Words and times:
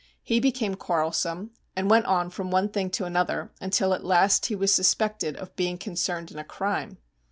He 0.23 0.39
became 0.39 0.73
quarrelsome, 0.73 1.51
and 1.75 1.87
went 1.87 2.07
on 2.07 2.31
from 2.31 2.49
one 2.49 2.69
thing 2.69 2.89
to 2.89 3.05
another, 3.05 3.51
until 3.61 3.93
at 3.93 4.03
last 4.03 4.47
he 4.47 4.55
was 4.55 4.73
suspected 4.73 5.37
of 5.37 5.55
being 5.55 5.77
concerned 5.77 6.31
in 6.31 6.39
a 6.39 6.43
crime. 6.43 6.97